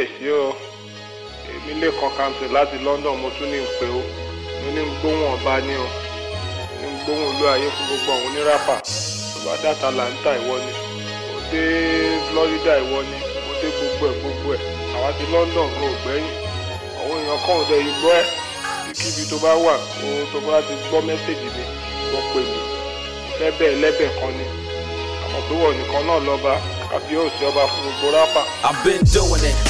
[0.00, 0.54] kábíyèsí o.
[1.50, 4.00] Èmi lè kan láti London mo tún ní ń pè ó.
[4.62, 5.86] Mo ní ń gbóhùn ọba ní o.
[6.80, 8.74] Ní ń gbóhùn olú ayé fún gbogbo àwọn oníràpà
[9.44, 10.72] bá dàtà Atlanta ìwọ ni.
[11.32, 11.62] Mo dé
[12.30, 13.16] Florida ìwọ ni.
[13.46, 14.62] Mo dé gbogbo ẹ̀ gbogbo ẹ̀.
[14.96, 16.28] Àwa ti London kò gbẹ́yìn.
[17.00, 18.26] Àwọn èèyàn kan ò dẹ̀ gbọ́ ẹ̀.
[19.00, 21.64] Kíbi tó bá wà ohun tó bá ti gbọ́ mẹ́sẹ̀gì mi
[22.12, 22.60] wọ́n pè mí.
[23.28, 24.44] Ìfẹ́ bẹ́ẹ̀ lẹ́bẹ̀ kan ni.
[25.24, 26.52] Àmọ́ pé wọ́n nìkan náà lọ́ba
[26.90, 28.40] kábíyèsí ọba fún gbogbo rápà.
[28.68, 29.69] I've been doing it.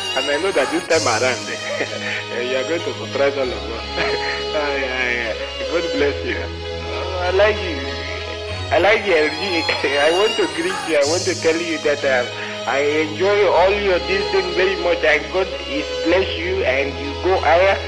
[0.13, 1.39] And I know that this time around,
[2.43, 3.85] you are going to surprise all of us.
[4.51, 5.71] yeah, yeah.
[5.71, 6.35] God bless you.
[6.35, 7.79] Uh, I like you.
[8.71, 10.99] I like your I want to greet you.
[10.99, 12.27] I want to tell you that um,
[12.67, 15.03] I enjoy all your this thing very much.
[15.03, 17.79] And God is bless you and you go higher.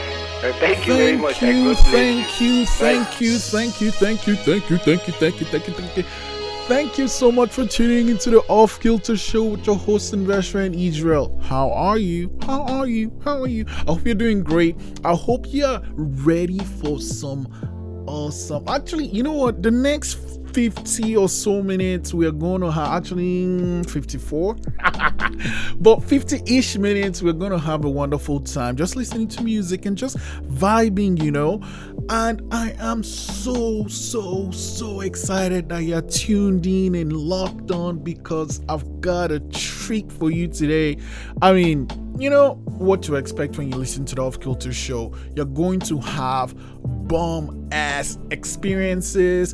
[0.44, 1.42] Uh, thank you very much.
[1.42, 5.14] You, thank you, thank you, thank you, thank you, thank you, thank you, thank you,
[5.14, 5.74] thank you, thank you.
[5.74, 6.33] Thank you
[7.08, 11.38] so much for tuning into the Off Kilter Show with your host and friend Israel.
[11.44, 12.36] How are you?
[12.44, 13.12] How are you?
[13.24, 13.66] How are you?
[13.68, 14.78] I hope you're doing great.
[15.04, 17.48] I hope you're ready for some
[18.08, 18.68] awesome.
[18.70, 19.62] Actually, you know what?
[19.62, 20.14] The next
[20.54, 24.54] 50 or so minutes we're going to have actually mm, 54
[25.80, 29.98] but 50-ish minutes we're going to have a wonderful time just listening to music and
[29.98, 31.60] just vibing you know
[32.10, 38.62] and i am so so so excited that you're tuned in and locked on because
[38.70, 40.98] i've got a treat for you today
[41.42, 41.88] i mean
[42.18, 45.80] you know what to expect when you listen to the off kilter show you're going
[45.80, 46.54] to have
[47.08, 49.54] bomb ass experiences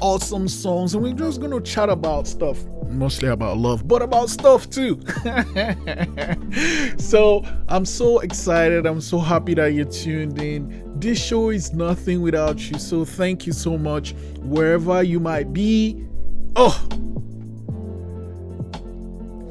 [0.00, 4.68] awesome songs, and we're just gonna chat about stuff, mostly about love, but about stuff
[4.70, 5.00] too.
[6.98, 8.86] so I'm so excited.
[8.86, 10.89] I'm so happy that you're tuned in.
[11.00, 12.78] This show is nothing without you.
[12.78, 16.04] So thank you so much, wherever you might be.
[16.56, 16.86] Oh,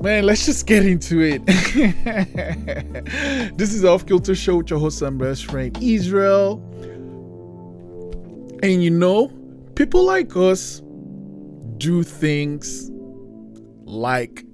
[0.01, 1.45] Man, let's just get into it.
[3.57, 6.63] this is Off Kilter Show with your host and best friend Israel.
[8.63, 9.27] And you know,
[9.75, 10.81] people like us
[11.79, 12.89] do things
[13.83, 14.45] like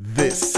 [0.00, 0.52] this.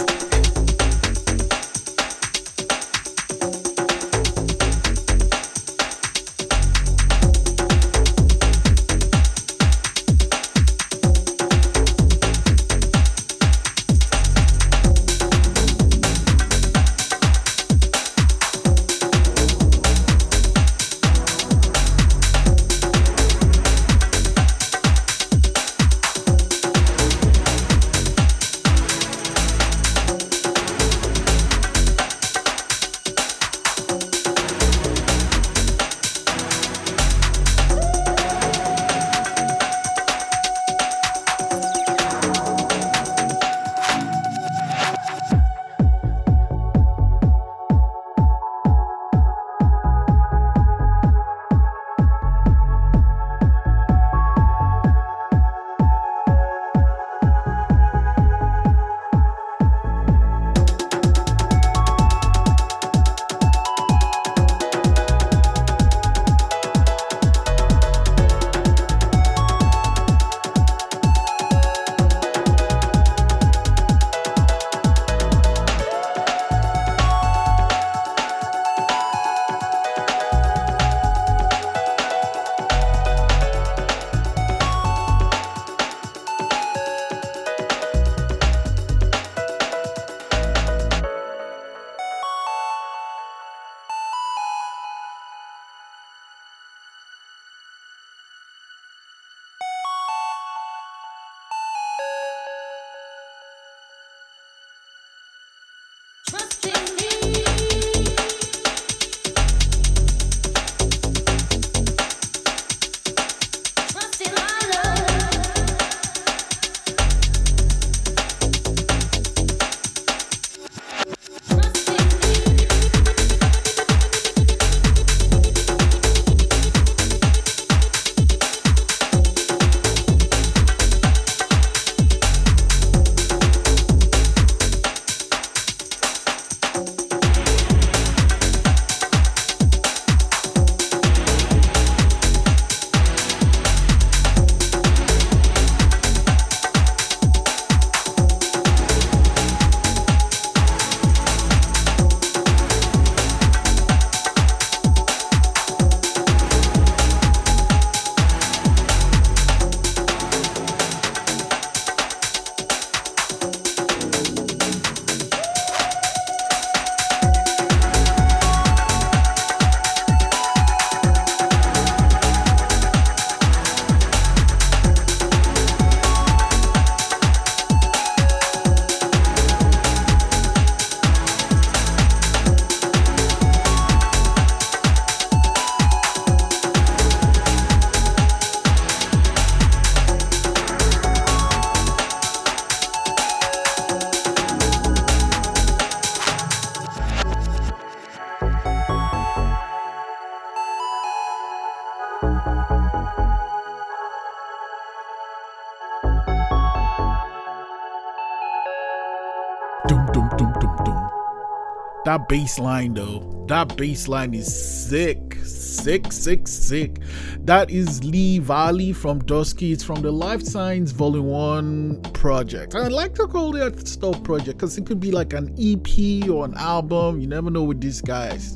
[212.04, 216.98] That bass line though, that bass line is sick, sick, sick, sick.
[217.41, 219.72] That is Lea Valley from Dusky.
[219.72, 222.74] It's from the Life Signs Volume 1 project.
[222.74, 226.45] I'd like to call a stuff project because it could be like an EP or
[226.45, 227.21] an album.
[227.21, 228.54] You never know with these guys.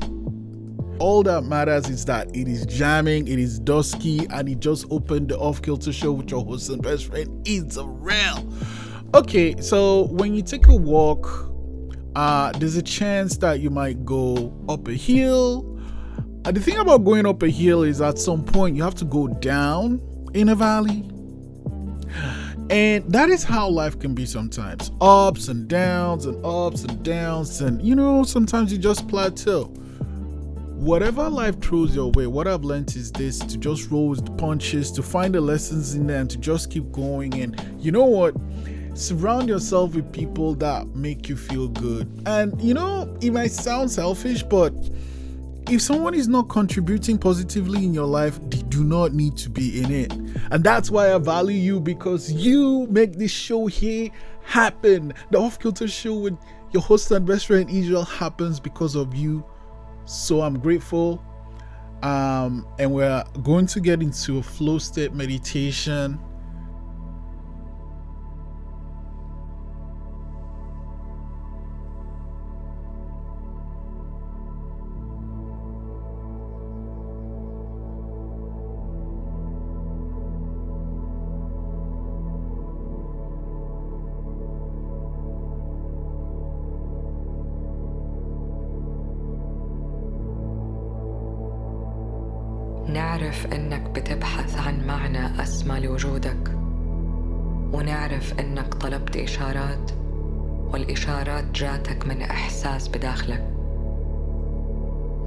[0.99, 5.29] All that matters is that it is jamming, it is dusky, and it just opened
[5.29, 7.41] the off kilter show with your host and best friend.
[7.47, 8.53] It's a real.
[9.15, 11.49] Okay, so when you take a walk,
[12.15, 15.79] uh, there's a chance that you might go up a hill.
[16.45, 19.05] Uh, the thing about going up a hill is at some point you have to
[19.05, 20.01] go down
[20.33, 21.09] in a valley.
[22.69, 27.61] And that is how life can be sometimes ups and downs, and ups and downs.
[27.61, 29.65] And you know, sometimes you just plateau.
[30.75, 34.31] Whatever life throws your way, what I've learned is this to just roll with the
[34.33, 37.33] punches, to find the lessons in there, and to just keep going.
[37.41, 38.35] And you know what?
[38.99, 42.21] Surround yourself with people that make you feel good.
[42.25, 44.73] And you know, it might sound selfish, but
[45.69, 49.81] if someone is not contributing positively in your life, they do not need to be
[49.81, 50.11] in it.
[50.51, 54.09] And that's why I value you because you make this show here
[54.43, 55.13] happen.
[55.31, 56.37] The Off Kilter Show with
[56.71, 59.45] your host and best friend Israel happens because of you.
[60.05, 61.23] So I'm grateful.
[62.01, 66.19] Um, and we're going to get into a flow state meditation
[93.29, 96.51] نعرف إنك بتبحث عن معنى أسمى لوجودك.
[97.73, 99.91] ونعرف إنك طلبت إشارات
[100.73, 103.43] والإشارات جاتك من إحساس بداخلك.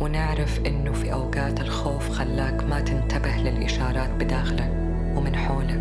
[0.00, 4.72] ونعرف إنه في أوقات الخوف خلاك ما تنتبه للإشارات بداخلك
[5.16, 5.80] ومن حولك.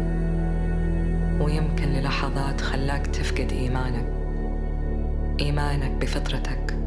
[1.41, 4.05] ويمكن للحظات خلاك تفقد إيمانك.
[5.39, 6.77] إيمانك بفطرتك.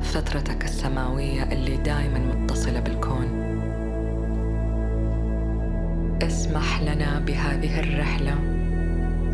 [0.00, 3.45] فطرتك السماوية اللي دايما متصلة بالكون.
[6.26, 8.32] اسمح لنا بهذه الرحلة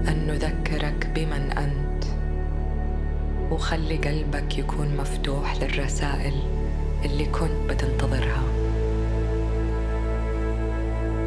[0.08, 2.04] أن نذكرك بمن أنت.
[3.50, 6.34] وخلي قلبك يكون مفتوح للرسائل
[7.04, 8.42] اللي كنت بتنتظرها.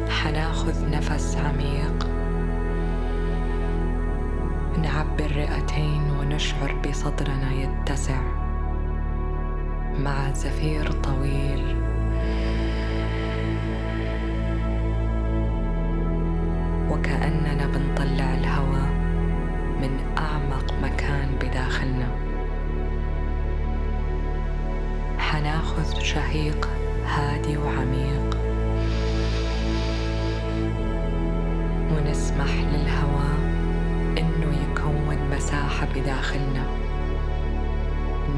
[0.08, 2.08] حناخذ نفس عميق.
[4.82, 8.20] نعبي الرئتين ونشعر بصدرنا يتسع
[9.98, 11.95] مع زفير طويل.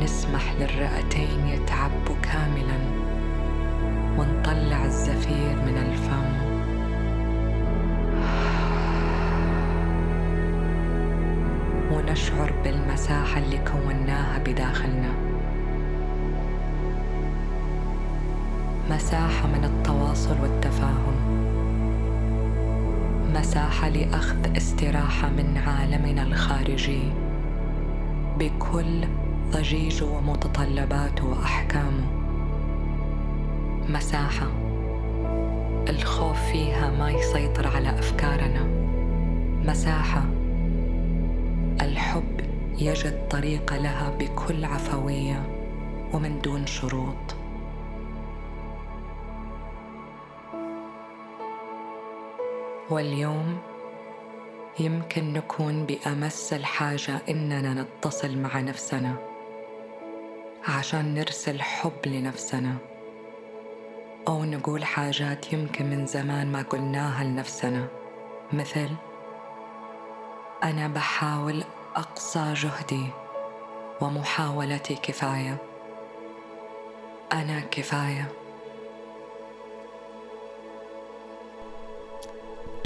[0.01, 2.79] نسمح للرئتين يتعبوا كاملا
[4.19, 6.49] ونطلع الزفير من الفم.
[11.93, 15.13] ونشعر بالمساحة اللي كوناها بداخلنا.
[18.91, 21.19] مساحة من التواصل والتفاهم.
[23.35, 27.03] مساحة لأخذ استراحة من عالمنا الخارجي.
[28.39, 29.05] بكل
[29.51, 32.07] ضجيجه ومتطلباته وأحكامه
[33.89, 34.47] مساحة.
[35.89, 38.65] الخوف فيها ما يسيطر على أفكارنا.
[39.65, 40.25] مساحة.
[41.81, 42.41] الحب
[42.79, 45.43] يجد طريق لها بكل عفوية
[46.13, 47.37] ومن دون شروط.
[52.91, 53.59] واليوم
[54.81, 59.28] يمكن نكون بأمس الحاجة إننا نتصل مع نفسنا.
[60.69, 62.77] عشان نرسل حب لنفسنا.
[64.29, 67.89] أو نقول حاجات يمكن من زمان ما قلناها لنفسنا.
[68.53, 68.89] مثل
[70.65, 71.65] أنا بحاول
[71.97, 73.07] أقصى جهدي
[74.01, 75.57] ومحاولتي كفاية.
[77.33, 78.33] أنا كفاية.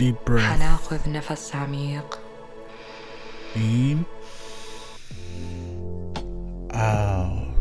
[0.02, 0.40] Deep breath.
[0.40, 2.20] حناخذ نفس عميق.
[3.54, 3.98] In,
[6.72, 7.51] out.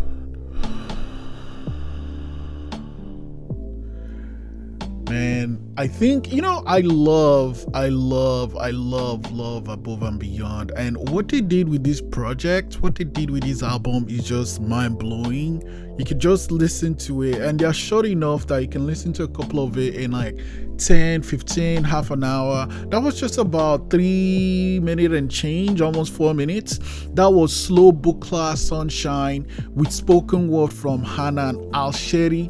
[5.12, 5.74] Man.
[5.76, 10.72] I think you know i love i love i love love above and beyond.
[10.78, 14.62] And what they did with this project what they did with this album is just
[14.62, 15.96] mind-blowing.
[16.00, 19.24] You could just listen to it and they're short enough that you can listen to
[19.24, 20.40] a couple of it in like
[20.78, 22.68] 10 15 half an hour.
[22.88, 26.80] That was just about three minutes and change almost four minutes.
[27.16, 32.50] That was slow Buchla sunshine with spoken word from hannah al sherry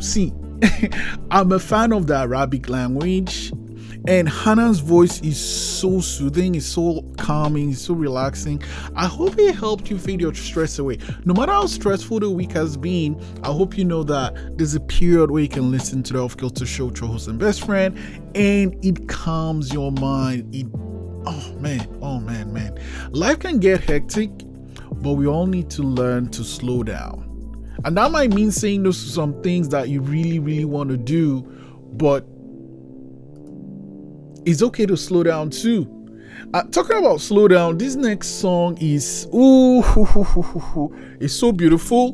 [0.00, 0.32] See,
[1.30, 3.52] I'm a fan of the Arabic language,
[4.06, 8.62] and Hanan's voice is so soothing, it's so calming, it's so relaxing.
[8.96, 10.98] I hope it helped you fade your stress away.
[11.24, 14.80] No matter how stressful the week has been, I hope you know that there's a
[14.80, 17.96] period where you can listen to the Off Kilter Show your host and best friend,
[18.34, 20.54] and it calms your mind.
[20.54, 22.78] It, oh man, oh man, man.
[23.10, 24.30] Life can get hectic,
[24.96, 27.31] but we all need to learn to slow down.
[27.84, 30.96] And that might mean saying no to some things that you really, really want to
[30.96, 31.42] do,
[31.94, 32.26] but
[34.44, 35.88] it's okay to slow down too.
[36.54, 39.82] Uh, talking about slow down, this next song is ooh,
[41.20, 42.12] it's so beautiful,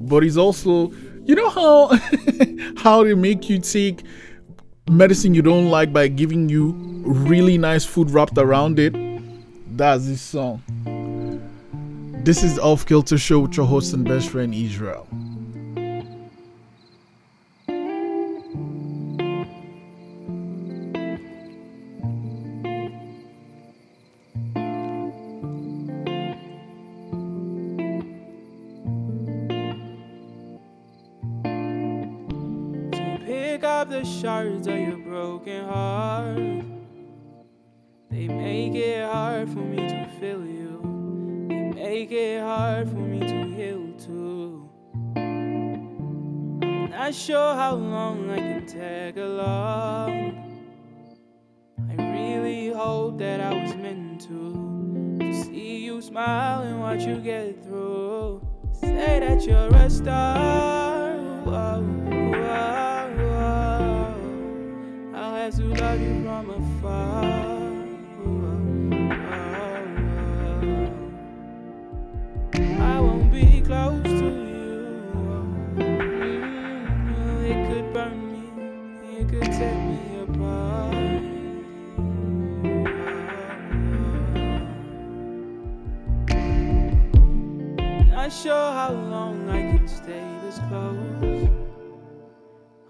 [0.00, 0.90] but it's also,
[1.24, 1.90] you know how
[2.76, 4.02] how they make you take
[4.90, 6.72] medicine you don't like by giving you
[7.04, 8.94] really nice food wrapped around it.
[9.76, 10.62] That's this song.
[12.24, 15.06] This is Off Kilter Show with your host and best friend Israel.
[32.92, 36.64] To pick up the shards of your broken heart.
[38.10, 40.93] They make it hard for me to feel you.
[41.94, 44.68] Make it hard for me to heal too.
[45.14, 50.34] I'm not sure how long I can tag along.
[51.88, 55.18] I really hope that I was meant to.
[55.20, 58.42] To see you smile and watch you get through.
[58.72, 61.16] Say that you're a star.
[61.44, 61.80] Whoa,
[62.40, 64.14] whoa, whoa.
[65.14, 67.43] I'll have to love you from afar.
[88.24, 91.46] Not sure how long I can stay this close.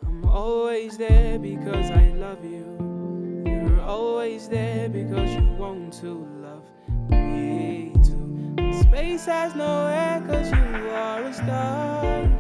[0.07, 3.43] I'm always there because I love you.
[3.45, 6.63] You're always there because you want to love
[7.11, 8.73] me too.
[8.83, 12.31] Space has no air cause you are a star.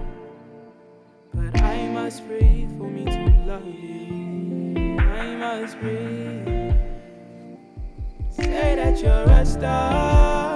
[1.35, 4.99] But I must breathe for me to love you.
[5.01, 6.77] I must breathe.
[8.31, 10.54] Say that you're a star.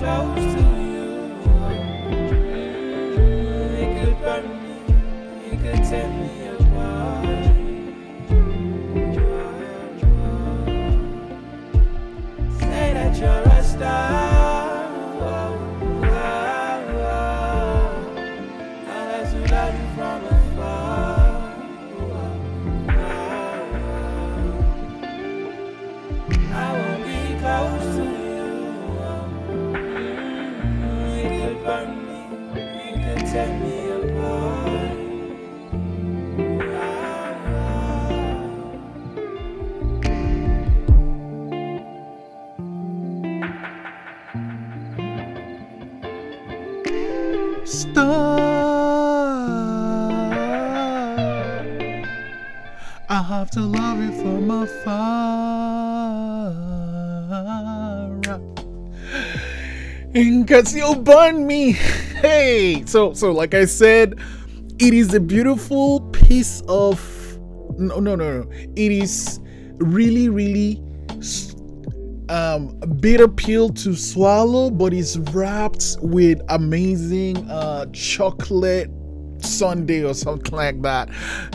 [0.00, 1.08] Close to you.
[3.82, 4.76] It could burn me,
[5.52, 7.26] it could tear me apart.
[12.58, 13.49] Say that you're
[53.50, 54.90] have to love you from afar.
[60.12, 61.72] And cause you'll burn me.
[61.72, 64.20] Hey, so so like I said,
[64.78, 67.00] it is a beautiful piece of
[67.78, 68.50] no no no no.
[68.76, 69.40] It is
[69.78, 70.82] really really
[72.28, 78.90] um bitter pill to swallow, but it's wrapped with amazing uh chocolate
[79.44, 81.08] Sunday or something like that.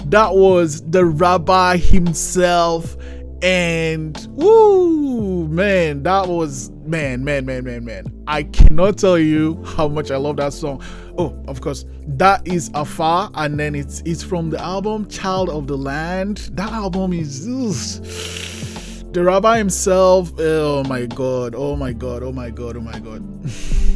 [0.06, 2.96] That was the rabbi himself,
[3.42, 8.24] And woo, man, that was man, man, man, man, man.
[8.28, 10.82] I cannot tell you how much I love that song.
[11.18, 15.68] Oh, of course, that is Afar, and then it's it's from the album Child of
[15.68, 16.50] the Land.
[16.54, 19.14] That album is ugh.
[19.14, 20.34] the rabbi himself.
[20.40, 23.24] Oh my god, oh my god, oh my god, oh my god.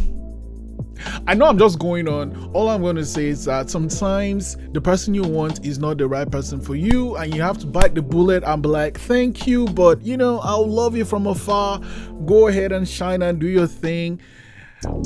[1.28, 2.52] I know I'm just going on.
[2.54, 6.08] All I'm going to say is that sometimes the person you want is not the
[6.08, 9.48] right person for you, and you have to bite the bullet and be like, Thank
[9.48, 11.80] you, but you know, I'll love you from afar.
[12.26, 14.20] Go ahead and shine and do your thing.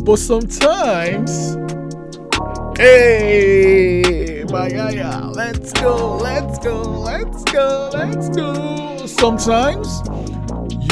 [0.04, 1.56] But sometimes,
[2.78, 9.06] hey, Mayaya, let's go, let's go, let's go, let's go.
[9.08, 10.02] Sometimes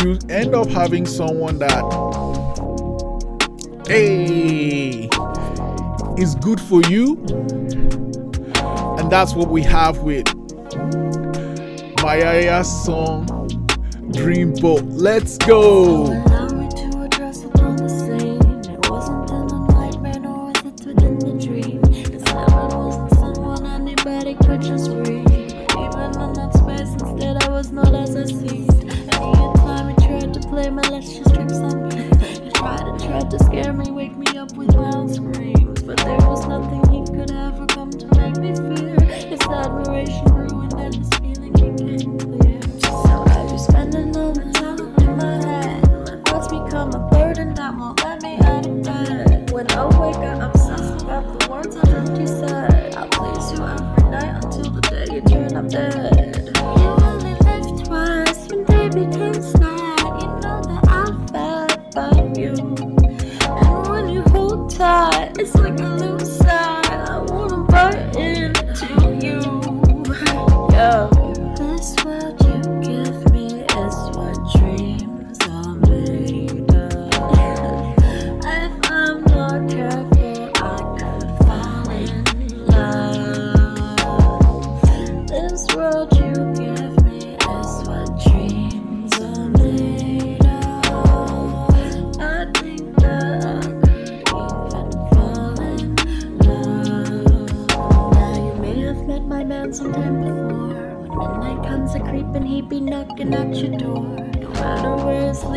[0.01, 1.83] you end up having someone that
[3.91, 5.09] hey
[6.17, 7.17] is good for you
[8.97, 10.23] and that's what we have with
[11.97, 13.27] Mayaya's song
[14.13, 14.83] Dreamboat.
[14.91, 16.30] Let's go.
[35.91, 36.20] But there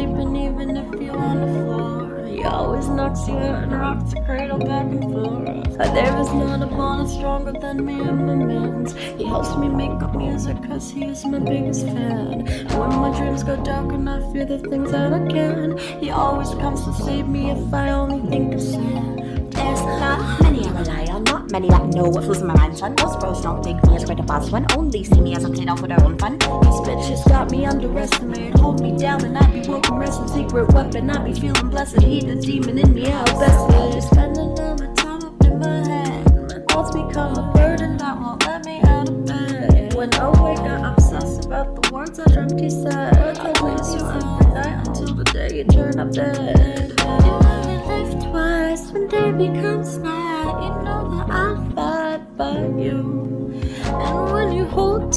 [0.05, 2.27] sleeping, even if you're on the floor.
[2.27, 5.79] He always knocks you out and rocks the cradle back and forth.
[5.79, 8.95] There is not a bond stronger than me and my man's.
[9.19, 12.47] He helps me make music cause he is my biggest fan.
[12.47, 16.11] And when my dreams go dark and I fear the things that I can, he
[16.11, 19.53] always comes to save me if I only think of sand.
[19.53, 22.95] There's not many I rely on, not many that know what fills my mind, son.
[23.01, 25.53] Most bros don't take me as quite a boss one, only see me as a
[25.53, 26.39] kid out for their own fun.
[26.75, 28.59] These bitches got me underestimated.
[28.59, 31.09] Hold me down and I be woken, resting secret weapon.
[31.09, 32.01] I be feeling blessed.
[32.03, 34.03] He the demon in me, I'll best it.
[34.03, 36.35] Spending all my time up in my head.
[36.35, 38.44] My thoughts become a burden that won't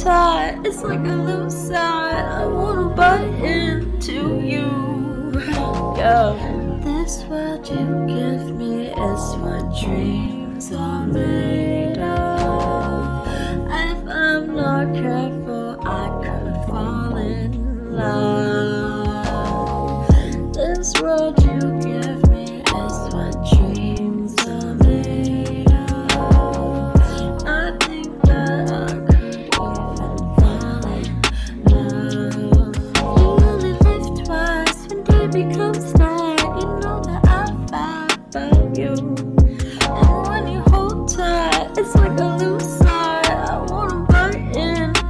[0.10, 2.26] it's like a loose side.
[2.42, 4.68] I wanna bite into you.
[5.98, 6.80] Yeah.
[6.84, 7.76] This world you
[8.08, 11.47] give me is what dreams are made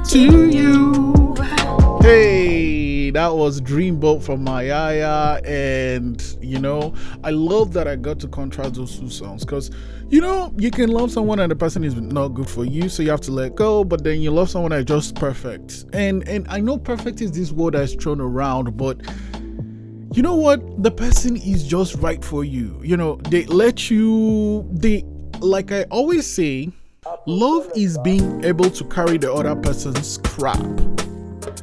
[0.08, 1.34] To you.
[2.00, 8.28] Hey, that was Dreamboat from Mayaya, and you know, I love that I got to
[8.28, 9.70] contrast those two songs because
[10.08, 13.02] you know, you can love someone and the person is not good for you, so
[13.02, 15.84] you have to let go, but then you love someone that's just perfect.
[15.92, 19.02] And and I know perfect is this word that's thrown around, but
[20.14, 20.82] you know what?
[20.82, 22.80] The person is just right for you.
[22.82, 25.04] You know, they let you they
[25.40, 26.70] like I always say,
[27.26, 30.58] love is being able to carry the other person's crap.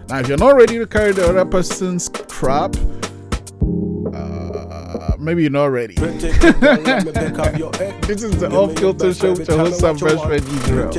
[0.09, 2.75] Now, if you're not ready to carry the other person's crap,
[4.13, 5.95] uh, maybe you're not ready.
[5.95, 6.23] this
[8.23, 10.91] is the off kilter show with your host, Sam Freshman Israel.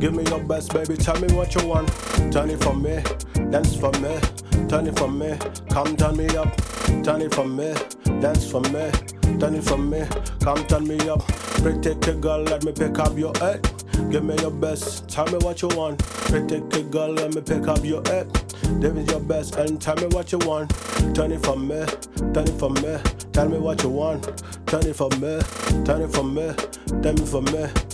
[0.00, 0.96] Give me your best, baby.
[0.96, 1.88] Tell me what you want.
[2.32, 3.02] Turn it for me,
[3.50, 4.18] dance for me.
[4.68, 5.36] Turn it for me,
[5.70, 6.48] come turn me up.
[7.04, 7.74] Turn it for me,
[8.20, 8.90] dance for me.
[9.38, 10.04] Turn it for me,
[10.40, 11.26] come turn me up.
[11.62, 13.62] Pretty girl, let me pick up your head.
[14.10, 15.98] Give me your best, tell me what you want.
[15.98, 18.26] Pretty girl, let me pick up your head.
[18.80, 20.70] Give me your best and tell me what you want.
[21.14, 21.84] Turn it for me,
[22.32, 22.98] turn it for me.
[23.32, 24.42] Tell me what you want.
[24.66, 25.40] Turn it for me,
[25.84, 26.52] turn it for me.
[27.02, 27.93] Tell me for me.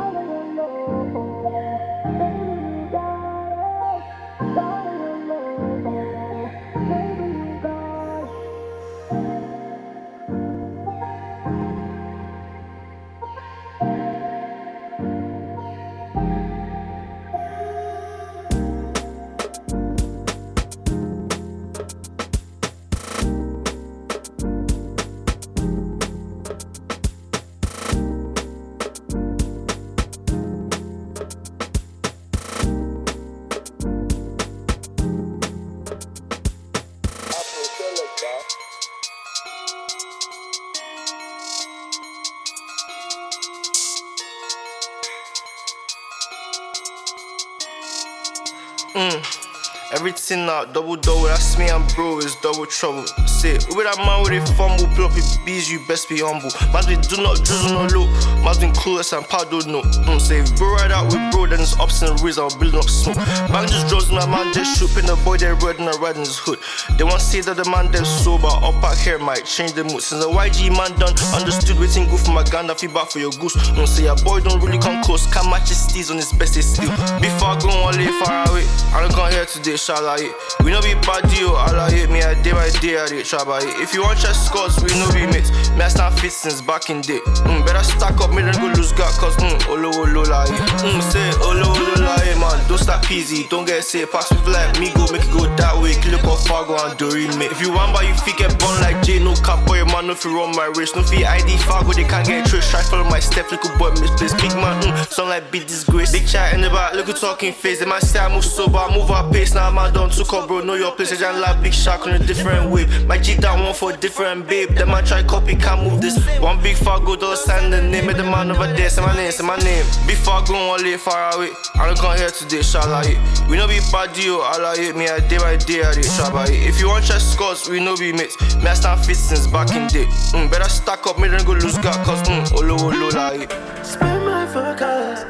[50.11, 53.07] Everything out, double double, that's me and bro, is double trouble.
[53.31, 56.51] Say, with that man with a fumble, up with bees, you best be humble.
[56.75, 58.11] Man, we do not drizzle no look.
[58.43, 59.79] Man, been clueless and paddle no.
[60.03, 62.91] Mm, say, bro ride out with bro, then it's ups and rears, I'm building up
[62.91, 63.15] smoke.
[63.55, 65.95] Man just draws in that man, just shoot in the boy, they red and I
[66.03, 66.59] ride in his hood.
[66.99, 69.87] They want to say that the man, them sober, up out here might change the
[69.87, 70.03] mood.
[70.03, 73.55] Since the YG man done, understood waiting good for my feel bad for your goose.
[73.79, 76.59] Mm, say, a boy don't really come close, can't match his steez on his best,
[76.59, 76.91] they still.
[77.23, 78.67] Before I go on, lay far away.
[78.91, 80.31] I don't come here today, shall I?
[80.63, 82.09] We know be bad deal, I like it.
[82.09, 83.79] Me, I day by day, I did try by it.
[83.79, 85.51] If you want chess scores, we know be mates.
[85.77, 87.19] Me, I stand fit since back in day.
[87.45, 90.61] Mm, better stack up, me then go lose God, cause mm, olo olo la it.
[90.81, 92.57] Mm, say olo olo la it, man.
[92.67, 94.11] Don't stop peasy, don't get sick.
[94.11, 95.93] Pass with like me, go make it go that way.
[96.01, 97.51] Kill up Fargo and Doreen, mate.
[97.51, 100.15] If you want, but you feet get born like J, no cap, boy, man, no
[100.15, 100.95] fee run my race.
[100.95, 102.63] No fee ID Fargo, they can't get trick.
[102.63, 104.33] Try follow my step, little boy, misplace.
[104.35, 106.11] Big man, mm, sound like big disgrace.
[106.11, 107.79] Big chat in the back, look at talking face.
[107.79, 109.53] They might say I move sober, I move up pace.
[109.53, 110.61] Now man done took up, bro.
[110.61, 113.07] Know your place, I like big shark on a different wave.
[113.07, 114.69] My G down one for a different babe.
[114.69, 116.17] Then man try copy, can't move this.
[116.39, 118.89] One big Fargo, dollar sign the name of the man over there.
[118.89, 119.85] Say my name, say my name.
[120.07, 121.49] Big Fargo, one lay far away.
[121.75, 123.49] I don't come here today, shall I it.
[123.49, 124.95] We know be bad deal, I like it.
[124.95, 126.67] Me, I day by day, I did try by it.
[126.67, 128.37] If you want chess scores, we know be mates.
[128.57, 130.05] Me, I stand fit since back in day.
[130.33, 133.51] Mm, better stack up, me then go lose God, cause mm, olo olo like it.
[133.85, 135.25] Spend my focus,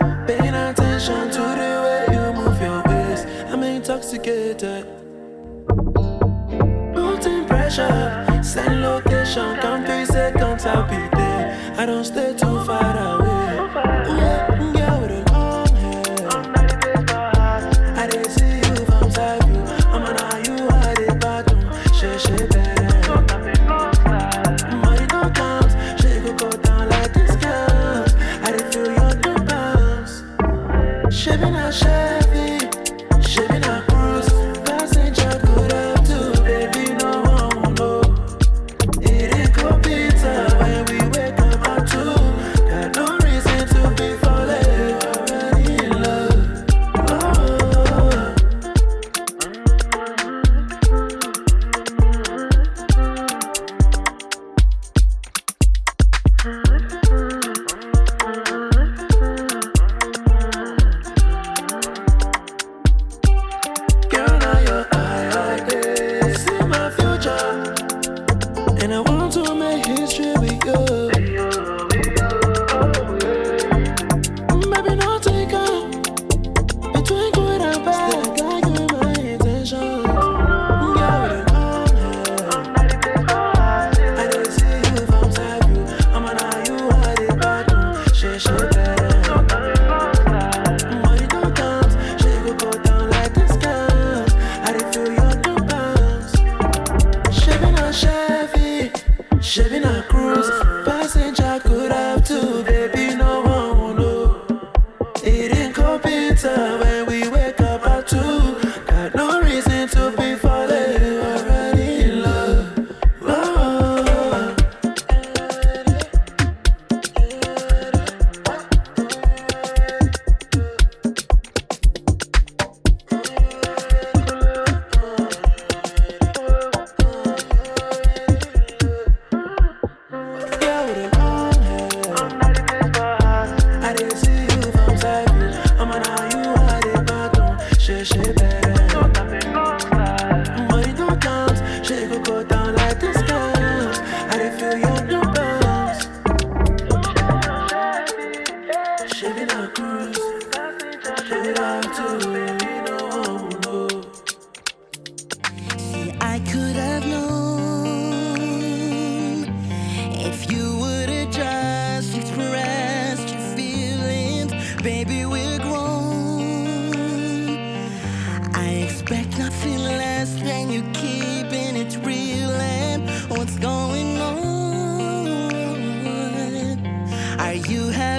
[4.31, 4.85] intoxicated.
[6.93, 11.75] Putting pressure, send location, count three seconds, I'll be there.
[11.77, 13.30] I don't stay too far away.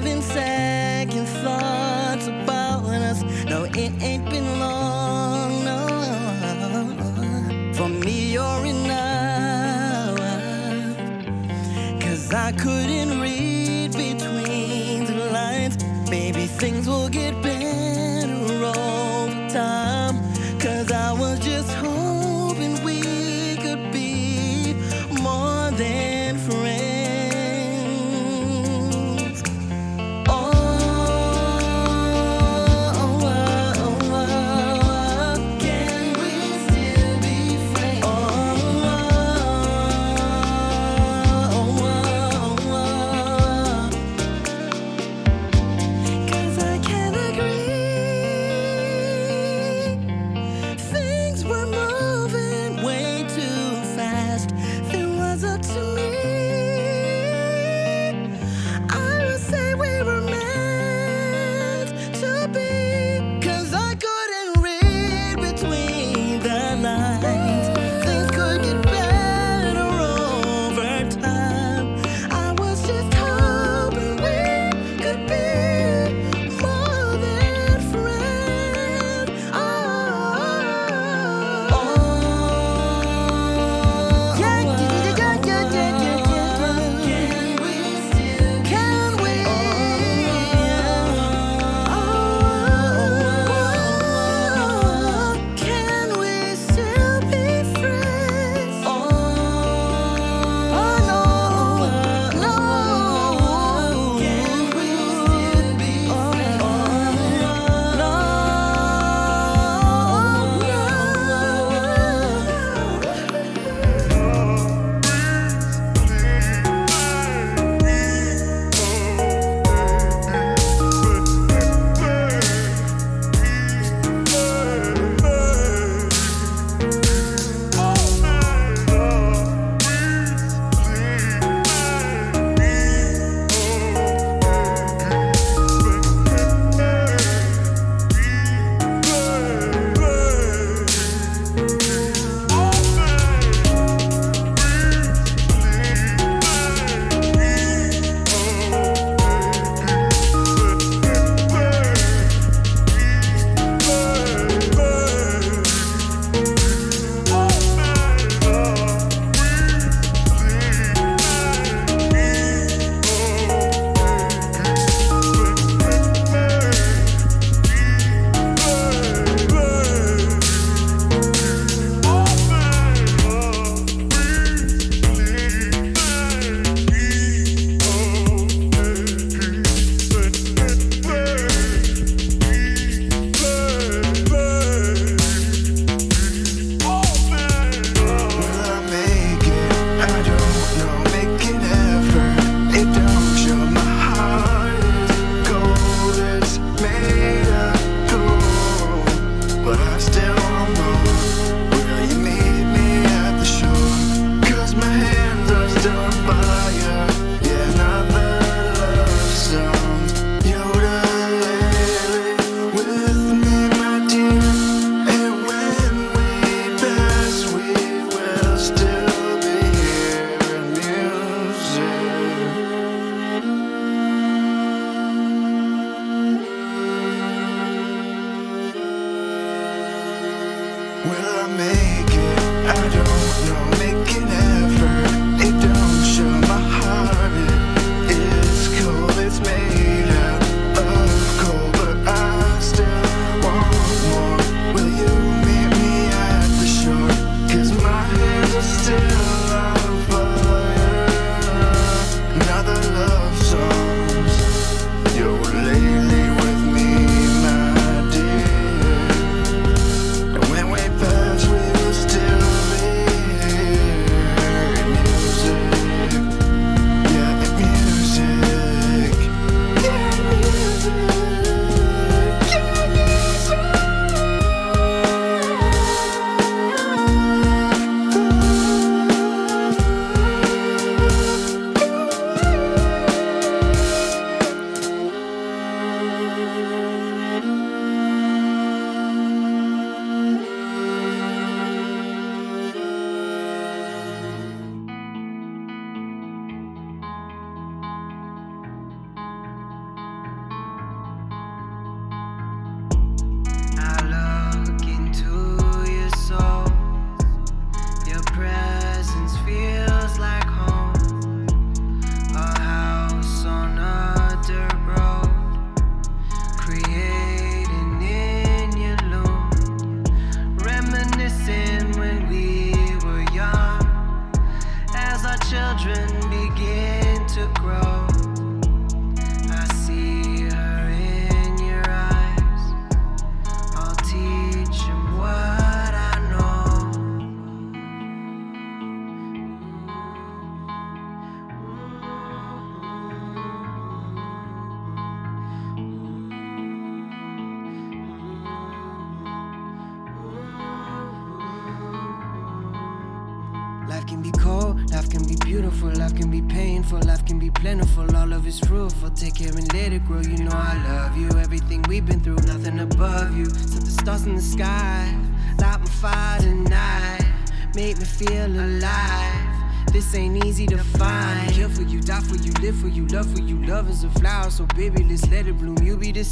[0.03, 1.82] having second thoughts.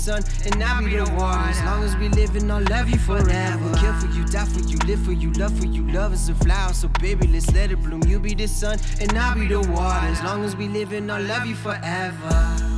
[0.00, 1.50] Sun, and I'll be the water.
[1.50, 3.74] As long as we living, I'll love you forever.
[3.76, 5.82] Kill for you, die for you, live for you, love for you.
[5.90, 8.02] Love is a flower, so baby, let's let it bloom.
[8.04, 10.06] You be the sun, and I'll be the water.
[10.06, 12.69] As long as we living, I'll love you forever.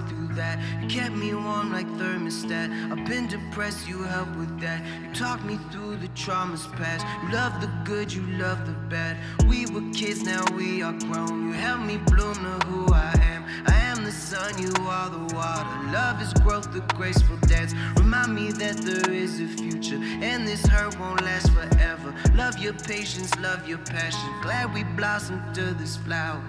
[0.00, 0.58] Through that.
[0.82, 2.70] You kept me warm like thermostat.
[2.90, 4.84] I've been depressed, you helped with that.
[5.02, 7.04] You talked me through the traumas past.
[7.22, 9.16] You love the good, you love the bad.
[9.46, 11.48] We were kids, now we are grown.
[11.48, 13.44] You helped me bloom to who I am.
[13.66, 15.92] I am the sun, you are the water.
[15.92, 17.74] Love is growth, the graceful dance.
[17.96, 22.14] Remind me that there is a future, and this hurt won't last forever.
[22.34, 24.28] Love your patience, love your passion.
[24.42, 26.42] Glad we blossomed to this flower.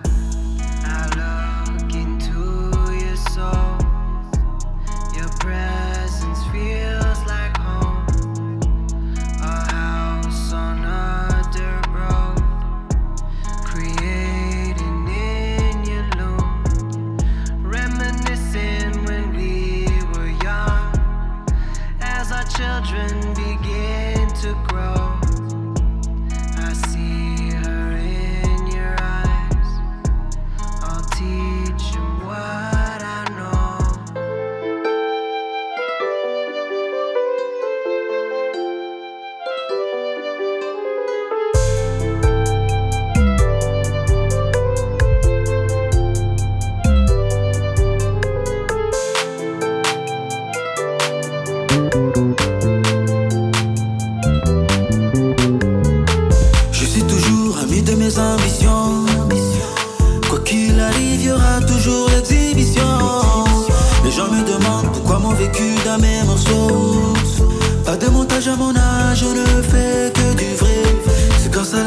[0.90, 2.07] I your
[3.38, 3.78] soul.
[5.16, 6.97] Your presence feels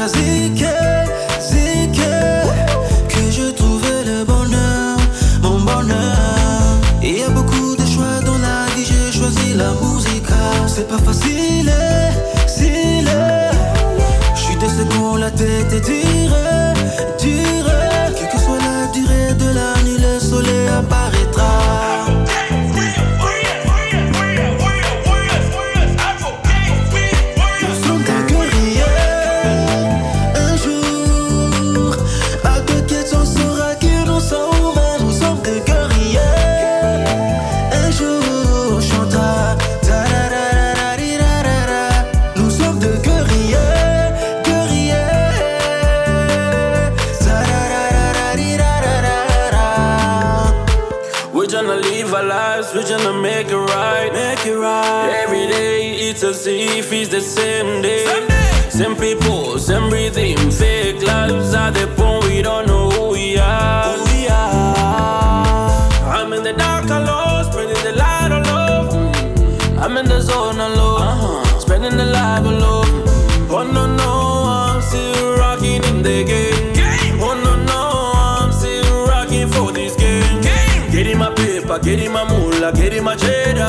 [0.07, 0.70] C'est quand ça
[57.21, 58.05] the same day.
[58.69, 63.95] Same people, same breathing, fake lives at the point we don't know who we are.
[63.95, 65.89] Who we are.
[66.17, 68.87] I'm in the dark alone, spreading the light of love.
[69.77, 71.59] I'm in the zone alone, uh-huh.
[71.59, 73.03] spending the life alone.
[73.53, 74.11] Oh no no,
[74.57, 77.19] I'm still rocking in the game.
[77.21, 77.81] Oh no no,
[78.15, 80.41] I'm still rocking for this game.
[80.91, 83.60] Getting my paper, getting my moolah, getting my cheddar.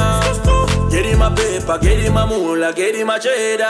[1.23, 3.63] My paper, getting my moolah, getting my cheddar.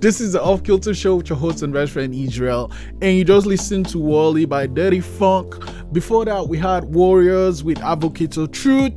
[0.00, 2.70] This is the Off Kilter Show with your host and best friend Israel,
[3.02, 5.56] and you just listened to Wurli by Dirty Phunk.
[5.92, 8.92] Before that, we had Warriors with Advocates of Truth,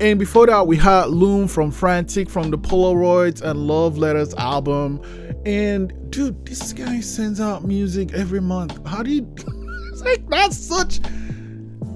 [0.00, 5.02] and before that, we had Loom from Frantik from the Polaroids and Love Letters album.
[5.44, 8.78] And dude, this guy sends out music every month.
[8.86, 9.30] How do you?
[9.92, 11.00] it's like that's such.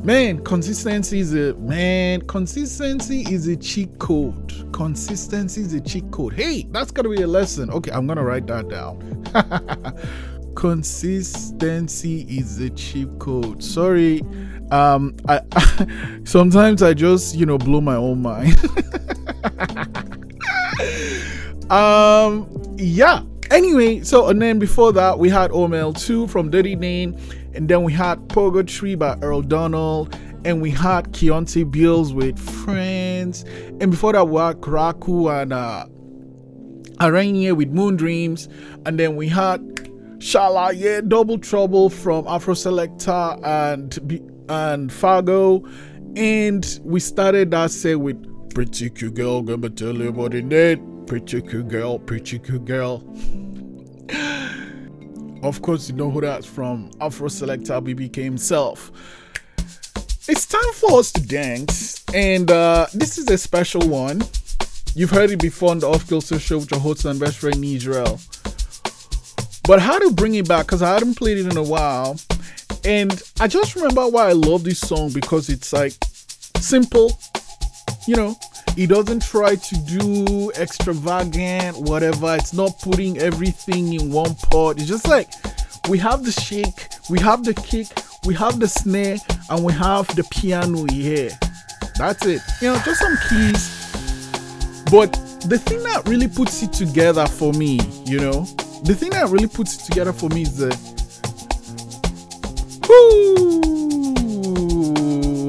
[0.02, 2.22] Man, consistency is a man.
[2.22, 4.68] Consistency is a cheat code.
[4.72, 6.32] Consistency is a cheat code.
[6.32, 7.70] Hey, that's gonna be a lesson.
[7.70, 8.98] Okay, I'm gonna write that down.
[10.56, 13.62] Consistency is a cheat code.
[13.62, 14.22] Sorry,
[14.72, 15.40] um, I
[16.24, 18.58] sometimes I just you know blow my own mind.
[21.70, 23.22] um, yeah.
[23.52, 27.16] Anyway, so and then before that we had OML 2 from Dirty Dane,
[27.54, 33.44] and then we had Purgatory by Earl Donald, and we had Keonte Beals with Friends,
[33.80, 35.86] and before that we had Kuraaku and uh
[36.98, 38.48] Arenye with Moon Dreams,
[38.86, 39.60] and then we had
[40.18, 45.64] Shala, yeah, Double Trouble from AfroSelecta and and Fargo,
[46.16, 48.22] and we started that set with
[48.54, 50.44] Pretty Cute Girl, gonna tell you about it.
[50.44, 50.78] Net.
[51.06, 53.02] Pretty Cute Girl, Pretty Cute Girl.
[55.42, 58.90] of course, you know who that's from AfroSelecta BBK himself.
[60.28, 64.22] It's time for us to dance, and uh, this is a special one.
[64.94, 67.64] You've heard it before on the Off Kilter Show with your host and best friend
[67.64, 68.20] Israel.
[69.64, 72.16] But how to bring it back because I hadn't played it in a while,
[72.84, 75.94] and I just remember why I love this song because it's like
[76.58, 77.18] simple,
[78.06, 78.36] you know.
[78.74, 82.36] It doesn't try to do extravagant, whatever.
[82.36, 84.78] It's not putting everything in one pot.
[84.78, 85.28] It's just like
[85.88, 87.88] we have the shake, we have the kick,
[88.24, 89.18] we have the snare,
[89.50, 91.30] and we have the piano here.
[91.98, 92.40] That's it.
[92.60, 93.68] You know, just some keys.
[94.90, 95.12] But
[95.48, 98.44] the thing that really puts it together for me, you know,
[98.84, 100.68] the thing that really puts it together for me is the
[102.88, 103.62] Whoo!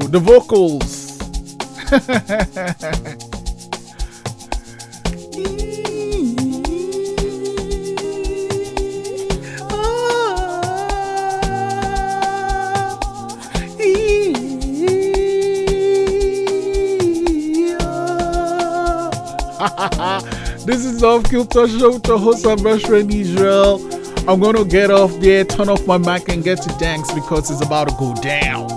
[0.08, 1.03] the vocals.
[1.94, 2.02] this
[20.84, 23.78] is Off Kilter Show with your host and best friend Israel.
[24.28, 27.64] I'm gonna get off there, turn off my mic, and get to dance because it's
[27.64, 28.73] about to go down.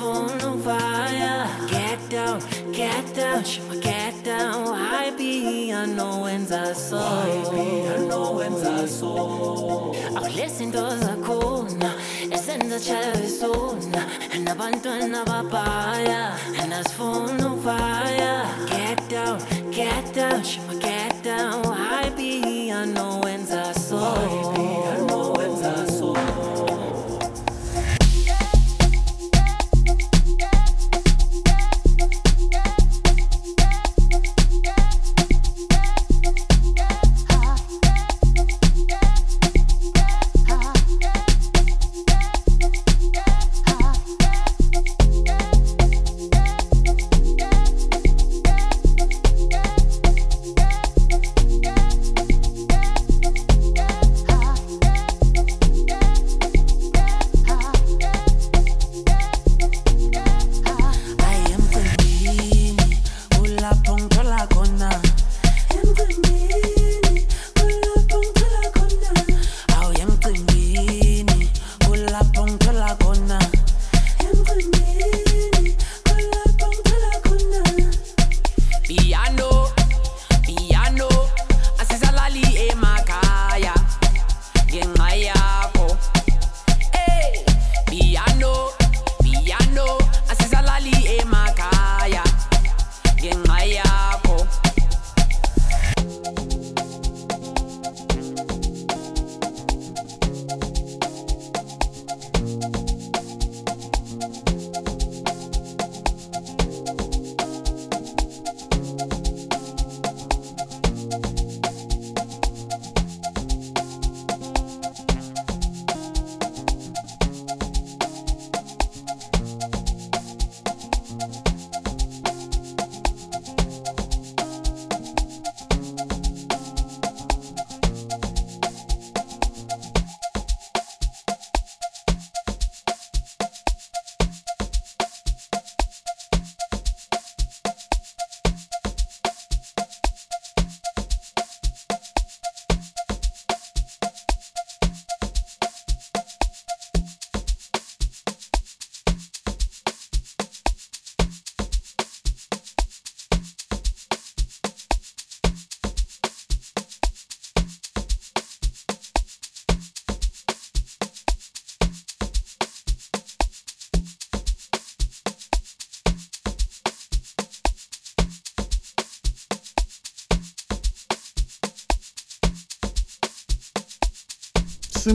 [0.00, 1.68] On fire.
[1.68, 2.40] Get down,
[2.72, 4.64] get down, shima get down.
[4.64, 7.00] Why be unknown zaso?
[7.00, 9.94] Why be unknown zaso?
[10.16, 11.90] Akulezinto zakhona
[12.30, 14.02] esenza chalezona
[14.44, 18.68] nabantwana babaya and I want to have a fire, and that's full asifuna ukuvaya.
[18.68, 19.38] Get down,
[19.70, 21.62] get down, shima get down.
[21.62, 23.29] Why be unknown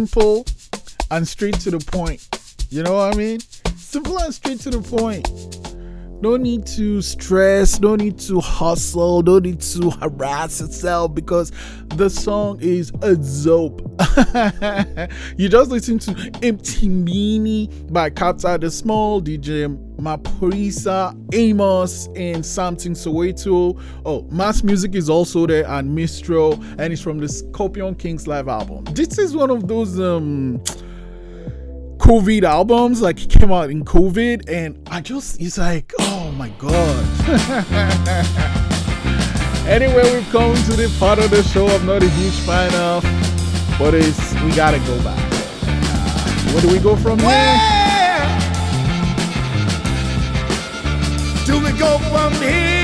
[0.06, 0.46] Simple
[1.10, 2.28] and straight to the point.
[2.70, 3.40] You know what I mean?
[3.76, 5.28] Simple and straight to the point.
[6.22, 11.52] No need to stress, no need to hustle, no need to harass yourself because
[11.96, 13.82] the song is a dope.
[15.38, 23.82] you just listen to eMcimbini by Kabza De Small, DJ Maphorisa, Aymos, and Samthing Soweto.
[24.06, 28.48] Oh, Mas Music is also there, and Mystro, and it's from the Scorpion Kings live
[28.48, 28.84] album.
[28.94, 30.62] This is one of those um
[31.98, 36.50] COVID albums, like it came out in COVID, and I just it's like, oh my
[36.60, 37.06] god.
[39.68, 43.04] anyway, we've come to the part of the show I'm not a huge fan of,
[43.80, 45.20] but it's we gotta go back.
[45.64, 47.85] Uh, where do we go from here?
[51.78, 52.75] Go from here?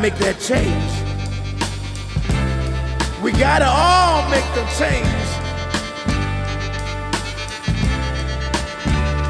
[0.00, 0.92] Make that change.
[3.20, 5.28] We gotta all make the change.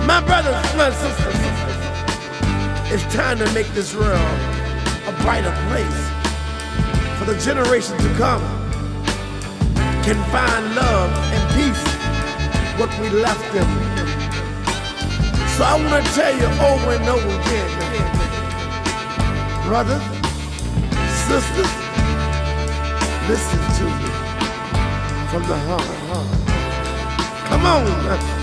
[0.06, 1.40] My brothers, my sisters,
[2.92, 4.20] it's time to make this world
[5.08, 6.00] a brighter place
[7.18, 8.42] for the generations to come.
[10.04, 11.84] Can find love and peace
[12.78, 13.68] what we left them.
[15.56, 17.70] So I want to tell you over and over again,
[19.66, 20.17] brothers,
[21.28, 21.72] sisters,
[23.28, 24.10] listen to me
[25.28, 25.82] from the heart.
[27.48, 28.37] Come on.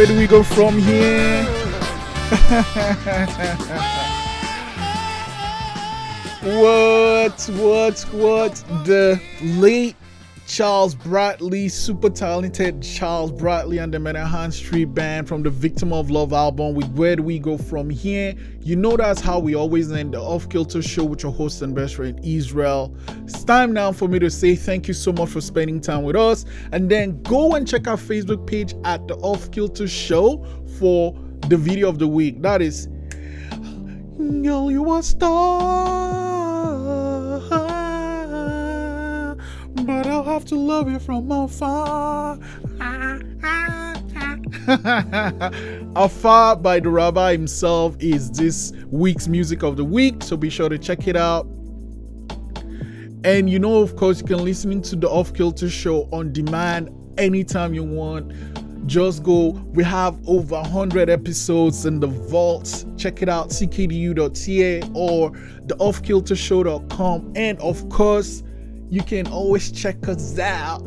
[0.00, 1.44] Where do we go from here?
[6.42, 8.54] what, what, what?
[8.86, 9.96] The late
[10.50, 16.10] Charles Bradley, super talented Charles Bradley and the Menahan Street Band from the Victim of
[16.10, 18.34] Love album with Where Do We Go From Here?
[18.60, 21.72] You know that's how we always end the Off Kilter show with your host and
[21.72, 22.92] best friend Israel.
[23.22, 26.16] It's time now for me to say thank you so much for spending time with
[26.16, 30.44] us and then go and check our Facebook page at the Off Kilter show
[30.80, 32.42] for the video of the week.
[32.42, 32.88] That is
[34.18, 36.29] Girl, you a star,
[40.32, 42.38] have to love you from afar.
[45.96, 50.68] Afar by the Rabbi himself is this week's music of the week, so be sure
[50.68, 51.46] to check it out.
[53.24, 56.90] And you know, of course, you can listen to the Off Kilter show on demand
[57.18, 58.32] anytime you want.
[58.86, 59.50] Just go.
[59.74, 62.86] We have over 100 episodes in the vaults.
[62.96, 67.32] Check it out, ckdu.ca or the offkiltershow.com.
[67.34, 68.42] And of course,
[68.90, 70.80] you can always check us out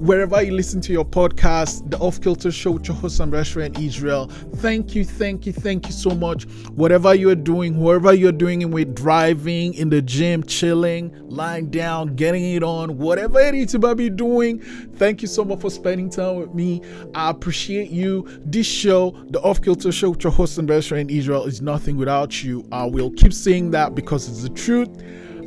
[0.00, 3.52] wherever you listen to your podcast, the Off Kilter Show with your host and best
[3.52, 4.28] friend Israel.
[4.56, 6.44] Thank you, thank you, thank you so much.
[6.70, 12.16] Whatever you're doing, whoever you're doing it with driving, in the gym, chilling, lying down,
[12.16, 14.60] getting it on, whatever it is you might be doing,
[14.96, 16.80] thank you so much for spending time with me.
[17.14, 18.26] I appreciate you.
[18.40, 21.98] This show, the Off Kilter Show with your host and best friend Israel, is nothing
[21.98, 22.66] without you.
[22.72, 24.88] I will keep saying that because it's the truth.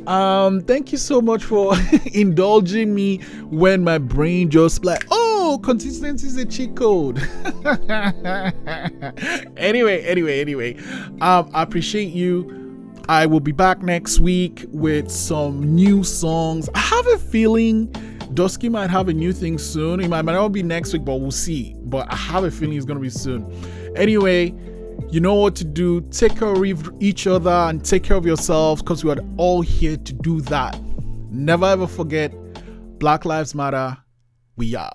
[0.06, 1.74] Um, thank you so much for
[2.12, 3.18] indulging me
[3.50, 7.18] when my brain just like, oh, consistency is a cheat code.
[9.56, 10.76] anyway, anyway, anyway,
[11.20, 12.60] um, I appreciate you.
[13.08, 16.68] I will be back next week with some new songs.
[16.74, 17.92] I have a feeling
[18.32, 20.00] Dusky might have a new thing soon.
[20.00, 21.74] It might, might not be next week, but we'll see.
[21.84, 23.44] But I have a feeling it's gonna be soon.
[23.96, 24.54] Anyway,
[25.10, 26.00] you know what to do.
[26.10, 26.64] Take care of
[27.00, 30.78] each other and take care of yourselves because we are all here to do that.
[31.30, 32.32] Never ever forget
[32.98, 33.96] Black Lives Matter.
[34.56, 34.92] We are.